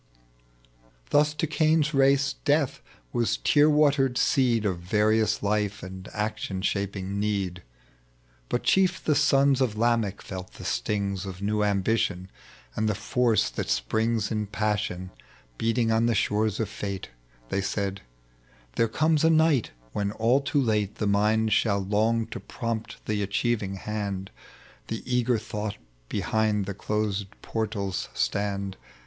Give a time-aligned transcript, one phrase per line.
[1.11, 2.81] Thns to Cain's race death
[3.13, 7.61] was tear watered seed Of various life and aetion shaping need.
[8.49, 12.31] But chief the sons of Lamech felt the stings Of new ambition,
[12.75, 14.87] and the force that springs .tec bv Google THE LEGEND OP JUBAL.
[14.87, 15.11] 9 In passion
[15.59, 17.09] beating on the sliores of fate.
[17.49, 18.01] They said,"
[18.77, 23.21] There eomea a night when all too late The mind shall long to prompt the
[23.21, 24.31] achieving hand,
[24.87, 25.77] The e^er thought
[26.09, 28.77] behind closed portals stand.